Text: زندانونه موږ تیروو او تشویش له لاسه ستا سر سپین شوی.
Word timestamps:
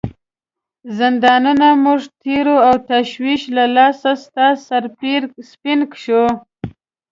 زندانونه 0.99 1.67
موږ 1.83 2.01
تیروو 2.21 2.63
او 2.67 2.75
تشویش 2.89 3.41
له 3.55 3.65
لاسه 3.75 4.11
ستا 4.23 4.47
سر 4.65 4.83
سپین 5.51 5.79
شوی. 6.03 6.27